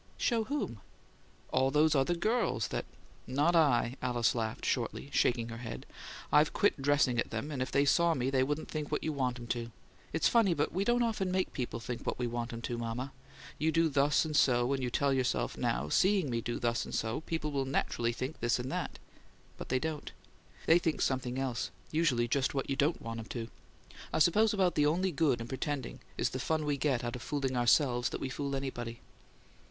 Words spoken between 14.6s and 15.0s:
and you